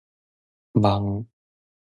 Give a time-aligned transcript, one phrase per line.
[0.81, 1.23] 茫